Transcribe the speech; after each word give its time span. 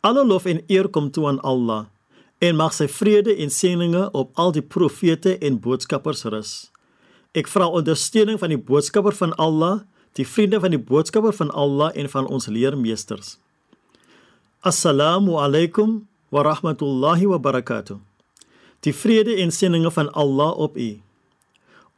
Alle 0.00 0.22
lof 0.26 0.44
en 0.44 0.60
eer 0.70 0.88
kom 0.88 1.10
toe 1.10 1.26
aan 1.26 1.40
Allah 1.40 1.86
en 2.38 2.54
mag 2.56 2.74
sy 2.74 2.86
vrede 2.86 3.34
en 3.42 3.50
seëninge 3.50 4.04
op 4.14 4.30
al 4.38 4.52
die 4.54 4.62
profete 4.62 5.34
en 5.42 5.58
boodskappers 5.58 6.22
rus. 6.30 6.52
Ek 7.34 7.50
vra 7.50 7.66
ondersteuning 7.66 8.38
van 8.38 8.54
die 8.54 8.60
boodskapper 8.60 9.16
van 9.18 9.34
Allah, 9.42 9.82
die 10.14 10.26
vriende 10.26 10.60
van 10.62 10.70
die 10.70 10.80
boodskapper 10.80 11.34
van 11.34 11.50
Allah 11.50 11.90
en 11.98 12.06
van 12.10 12.28
ons 12.30 12.46
leermeesters. 12.46 13.36
Assalamu 14.62 15.34
alaykum 15.42 16.04
wa 16.30 16.44
rahmatullahi 16.46 17.26
wa 17.26 17.38
barakatuh. 17.42 17.98
Die 18.86 18.94
vrede 18.94 19.34
en 19.42 19.50
seëninge 19.50 19.90
van 19.90 20.12
Allah 20.14 20.54
op 20.54 20.78
u. 20.78 20.92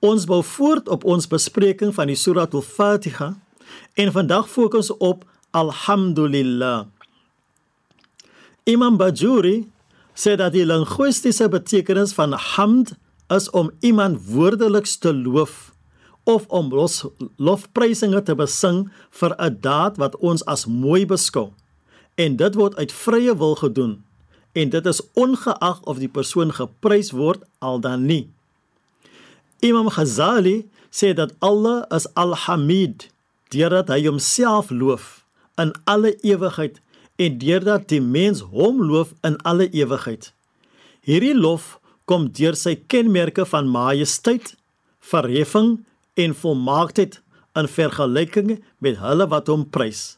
Ons 0.01 0.25
bou 0.25 0.41
voort 0.57 0.89
op 0.89 1.05
ons 1.05 1.29
bespreking 1.29 1.93
van 1.93 2.09
die 2.09 2.17
Surah 2.17 2.49
Al-Fatiha 2.49 3.35
en 4.01 4.13
vandag 4.13 4.49
fokus 4.49 4.89
op 4.97 5.29
Alhamdulillah. 5.53 6.89
Imam 8.65 8.97
Bajuri 8.97 9.69
sê 10.15 10.37
dat 10.37 10.53
die 10.53 10.67
linguistiese 10.67 11.49
betekenis 11.49 12.13
van 12.13 12.33
hamd 12.33 12.95
is 13.31 13.51
om 13.51 13.71
iemand 13.81 14.19
woordeliks 14.29 14.99
te 14.99 15.15
loof 15.15 15.73
of 16.29 16.47
om 16.49 16.69
los, 16.75 17.05
lofprysinge 17.37 18.23
te 18.23 18.35
besing 18.35 18.91
vir 19.11 19.33
'n 19.39 19.57
daad 19.61 19.97
wat 19.97 20.17
ons 20.17 20.45
as 20.45 20.67
mooi 20.67 21.07
beskou. 21.07 21.53
En 22.15 22.37
dit 22.37 22.55
word 22.55 22.77
uit 22.77 22.93
vrye 22.93 23.37
wil 23.37 23.55
gedoen 23.55 24.05
en 24.53 24.69
dit 24.69 24.87
is 24.87 25.01
ongeag 25.15 25.81
of 25.83 25.99
die 25.99 26.09
persoon 26.09 26.53
geprys 26.53 27.11
word 27.11 27.43
al 27.59 27.81
dan 27.81 28.07
nie. 28.07 28.29
Imam 29.61 29.89
Ghazali 29.89 30.69
sê 30.91 31.15
dat 31.15 31.33
Allah 31.39 31.85
is 31.89 32.07
Al-Hamid, 32.15 33.09
deurdat 33.49 33.89
hy 33.89 34.07
homself 34.07 34.71
loof 34.71 35.25
in 35.61 35.73
alle 35.85 36.17
ewigheid 36.21 36.81
en 37.21 37.37
deurdat 37.41 37.89
die 37.93 38.01
mens 38.01 38.41
hom 38.53 38.81
loof 38.89 39.13
in 39.27 39.37
alle 39.49 39.69
ewigheid. 39.77 40.31
Hierdie 41.05 41.37
lof 41.37 41.77
kom 42.09 42.31
deur 42.37 42.57
sy 42.57 42.77
kenmerke 42.91 43.45
van 43.49 43.69
majesteit, 43.71 44.55
verheffing 45.01 45.79
en 46.21 46.35
volmaaktheid 46.37 47.21
in 47.59 47.69
vergelyking 47.69 48.57
met 48.79 49.01
hulle 49.03 49.27
wat 49.31 49.51
hom 49.53 49.67
prys. 49.69 50.17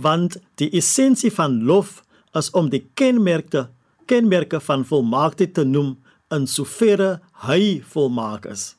Want 0.00 0.38
die 0.60 0.70
essensie 0.76 1.32
van 1.34 1.60
lof 1.68 2.00
is 2.38 2.50
om 2.56 2.70
die 2.72 2.84
kenmerke 2.98 3.68
kenmerke 4.10 4.58
van 4.60 4.82
volmaaktheid 4.82 5.54
te 5.54 5.64
noem 5.64 5.94
in 6.34 6.46
soverre 6.50 7.20
hy 7.46 7.78
volmaak 7.92 8.48
is. 8.50 8.74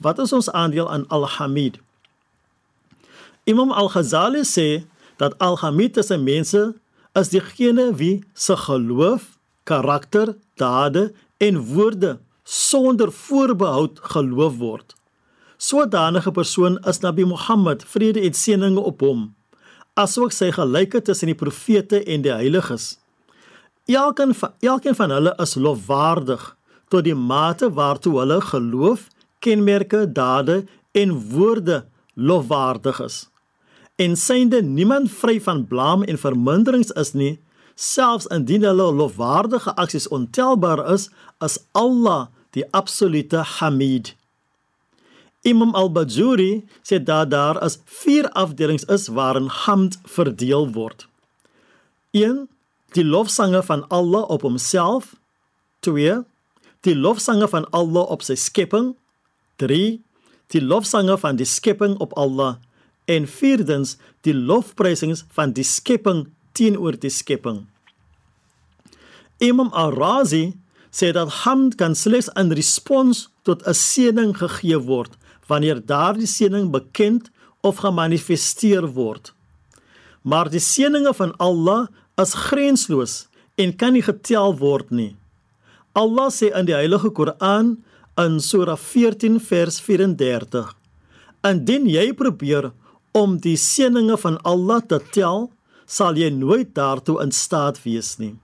Wat 0.00 0.20
is 0.22 0.32
ons 0.32 0.48
aandeel 0.56 0.88
aan 0.88 1.04
Al-Hamid? 1.12 1.76
Imam 3.44 3.72
Al-Ghazali 3.72 4.46
sê 4.48 4.68
dat 5.20 5.36
Al-Hamid 5.38 5.98
se 6.04 6.16
mense 6.16 6.62
is 7.12 7.28
diegene 7.28 7.90
wie 7.94 8.24
se 8.32 8.56
geloof, 8.56 9.36
karakter, 9.68 10.36
dade 10.56 11.12
en 11.36 11.58
woorde 11.74 12.18
sonder 12.44 13.12
voorbehoud 13.12 14.00
geloof 14.02 14.56
word. 14.56 14.94
Sodanige 15.56 16.32
persoon 16.32 16.78
is 16.88 17.00
Nabi 17.00 17.24
Muhammad, 17.24 17.84
vrede 17.84 18.20
en 18.24 18.34
seëninge 18.34 18.80
op 18.80 19.04
hom, 19.04 19.26
asook 20.00 20.32
sy 20.32 20.48
gelyke 20.56 21.02
tussen 21.04 21.28
die 21.28 21.36
profete 21.36 22.00
en 22.08 22.24
die 22.24 22.32
heiliges. 22.32 22.94
Elkeen 23.90 24.32
van 24.34 24.54
elkeen 24.64 24.96
van 24.96 25.12
hulle 25.12 25.34
is 25.42 25.54
lofwaardig 25.60 26.46
tot 26.88 27.04
die 27.04 27.14
mate 27.14 27.68
waartoe 27.76 28.16
hulle 28.22 28.40
geloof, 28.40 29.08
kenmerke, 29.44 30.06
dade 30.12 30.62
en 30.96 31.12
woorde 31.34 31.84
lofwaardig 32.14 33.04
is. 33.04 33.29
En 34.00 34.16
synde 34.16 34.62
niemand 34.62 35.10
vry 35.12 35.40
van 35.44 35.66
blaam 35.68 36.02
en 36.02 36.18
verminderings 36.18 36.92
is 37.02 37.12
nie, 37.12 37.34
selfs 37.76 38.28
indien 38.32 38.64
hulle 38.64 38.86
lofwaardige 38.96 39.74
aksies 39.76 40.08
ontelbaar 40.08 40.80
is, 40.92 41.10
as 41.44 41.58
Allah 41.76 42.30
die 42.56 42.64
absolute 42.76 43.42
Hamid. 43.58 44.14
Imam 45.44 45.74
al-Bajuri 45.76 46.64
sê 46.84 46.96
dat 47.00 47.30
daar 47.32 47.60
as 47.64 47.78
vier 48.00 48.28
afdelings 48.36 48.84
is 48.88 49.08
waarin 49.08 49.48
hamd 49.64 49.98
verdeel 50.16 50.68
word. 50.76 51.06
1 52.16 52.48
die 52.96 53.04
lofsange 53.04 53.62
van 53.62 53.84
Allah 53.88 54.24
op 54.28 54.42
homself. 54.42 55.14
2. 55.86 56.24
Die 56.84 56.96
lofsange 56.96 57.48
van 57.48 57.68
Allah 57.70 58.10
op 58.10 58.24
sy 58.26 58.34
skepping. 58.34 58.96
3. 59.62 60.00
Die 60.50 60.64
lofsange 60.64 61.16
van 61.20 61.38
die 61.38 61.46
skepping 61.46 61.94
op 62.02 62.16
Allah 62.18 62.56
en 63.10 63.26
vierdens 63.26 63.96
die 64.26 64.34
lofprysings 64.36 65.24
van 65.34 65.54
die 65.56 65.66
skepping 65.66 66.28
teenoor 66.54 66.98
die 67.00 67.10
skepping. 67.10 67.64
Imam 69.40 69.70
Al-Razi 69.72 70.52
sê 70.94 71.10
dat 71.16 71.32
hamd 71.42 71.78
kan 71.80 71.94
slegs 71.96 72.28
in 72.40 72.52
respons 72.54 73.28
tot 73.46 73.66
'n 73.66 73.74
seëning 73.74 74.34
gegee 74.36 74.78
word 74.78 75.16
wanneer 75.48 75.80
daardie 75.92 76.30
seëning 76.30 76.70
bekend 76.70 77.30
of 77.62 77.82
gemanifesteer 77.82 78.86
word. 78.94 79.32
Maar 80.22 80.50
die 80.50 80.60
seëninge 80.60 81.14
van 81.14 81.32
Allah 81.38 81.88
is 82.20 82.34
grensloos 82.34 83.28
en 83.56 83.76
kan 83.76 83.92
nie 83.92 84.02
getel 84.02 84.56
word 84.58 84.90
nie. 84.90 85.16
Allah 85.92 86.30
sê 86.30 86.52
in 86.54 86.66
die 86.66 86.76
Heilige 86.76 87.10
Koran 87.10 87.82
in 88.18 88.40
Surah 88.40 88.78
14 88.78 89.40
vers 89.40 89.80
34: 89.80 90.76
Indien 91.42 91.88
jy 91.88 92.12
probeer 92.12 92.72
om 93.16 93.38
die 93.42 93.56
seëninge 93.58 94.16
van 94.22 94.38
Allah 94.46 94.82
te 94.86 95.00
tel, 95.12 95.48
sal 95.86 96.18
jy 96.18 96.30
nooit 96.30 96.74
daartoe 96.74 97.18
in 97.24 97.32
staat 97.34 97.82
wees 97.82 98.16
nie. 98.18 98.36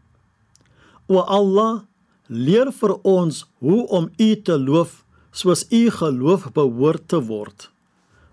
O 1.07 1.23
Allah, 1.23 1.85
leer 2.27 2.73
vir 2.75 2.97
ons 3.07 3.45
hoe 3.63 3.85
om 3.95 4.11
U 4.19 4.31
te 4.43 4.59
loof 4.59 5.05
soos 5.31 5.67
U 5.71 5.83
geloof 5.91 6.49
behoort 6.57 7.09
te 7.09 7.21
word. 7.23 7.69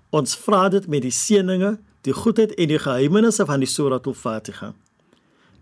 Ons 0.09 0.35
vra 0.39 0.69
dit 0.73 0.88
met 0.89 1.03
die 1.05 1.13
seëninge, 1.13 1.77
die 2.05 2.16
goedheid 2.16 2.55
en 2.57 2.72
die 2.72 2.81
geheimenisse 2.81 3.45
van 3.45 3.61
die 3.61 3.69
Surah 3.69 4.01
Al-Fatiha. 4.01 4.73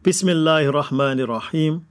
Bismillahirrahmanirrahim. 0.05 1.81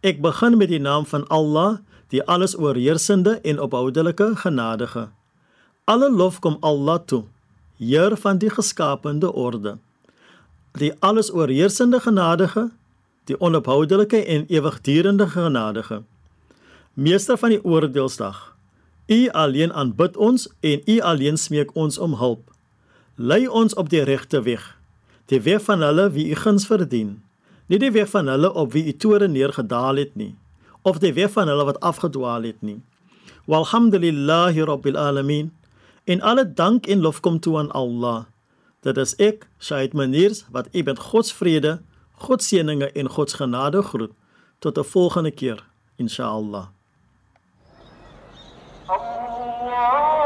Ek 0.00 0.22
begin 0.22 0.56
met 0.56 0.70
die 0.70 0.80
naam 0.80 1.06
van 1.06 1.26
Allah, 1.28 1.80
die 2.14 2.22
alles 2.24 2.54
oorheersende 2.56 3.40
en 3.42 3.60
ophoudelike 3.60 4.30
genadige. 4.44 5.08
Alle 5.84 6.08
lof 6.12 6.38
kom 6.40 6.56
Allah 6.60 7.00
toe, 7.04 7.24
Heer 7.78 8.16
van 8.16 8.38
die 8.38 8.50
geskaapte 8.50 9.32
orde. 9.32 9.78
Die 10.78 10.92
alles 10.98 11.32
oorheersende 11.32 12.00
genadige, 12.00 12.70
die 13.24 13.40
onophoudelike 13.40 14.24
en 14.24 14.46
ewigdurende 14.46 15.28
genadige. 15.28 16.02
Meester 16.94 17.38
van 17.38 17.48
die 17.48 17.64
oordeelsdag. 17.64 18.56
U 19.06 19.28
alleen 19.28 19.72
aanbid 19.72 20.16
ons 20.16 20.48
en 20.60 20.82
U 20.86 21.00
alleen 21.00 21.36
smeek 21.36 21.70
ons 21.74 21.98
om 21.98 22.14
hulp. 22.14 22.50
Lei 23.14 23.46
ons 23.48 23.74
op 23.74 23.88
die 23.88 24.02
regte 24.02 24.42
weg, 24.42 24.78
die 25.26 25.40
weg 25.40 25.62
van 25.62 25.82
hulle 25.82 26.10
wie 26.10 26.28
U 26.30 26.34
guns 26.34 26.66
verdien, 26.66 27.22
nie 27.66 27.78
die 27.78 27.90
weg 27.94 28.10
van 28.10 28.28
hulle 28.28 28.50
op 28.52 28.72
wie 28.72 28.84
U 28.90 28.92
toore 28.92 29.28
neergedaal 29.28 30.02
het 30.02 30.14
nie, 30.14 30.34
of 30.82 30.98
die 30.98 31.12
weg 31.12 31.30
van 31.30 31.48
hulle 31.48 31.64
wat 31.64 31.80
afgedwaal 31.80 32.42
het 32.42 32.60
nie. 32.62 32.80
Walhamdulillahi 33.46 34.66
rabbil 34.68 34.98
alamin. 34.98 35.48
En 36.08 36.20
alle 36.20 36.52
dank 36.52 36.86
en 36.86 37.00
lof 37.00 37.20
kom 37.20 37.40
toe 37.40 37.58
aan 37.58 37.70
Allah. 37.70 38.24
Dit 38.80 38.96
is 38.96 39.12
ek, 39.20 39.44
Shaid 39.60 39.92
Maniers, 39.92 40.46
wat 40.50 40.68
u 40.72 40.82
met 40.82 40.98
God 40.98 41.26
se 41.26 41.34
vrede, 41.34 41.74
God 42.24 42.42
se 42.42 42.48
seëninge 42.56 42.88
en 42.92 43.10
God 43.12 43.30
se 43.30 43.36
genade 43.36 43.82
groet. 43.82 44.14
Tot 44.58 44.78
'n 44.78 44.84
volgende 44.84 45.30
keer, 45.30 45.64
insha 45.96 46.24
Allah. 46.24 46.66
Allah 48.86 50.17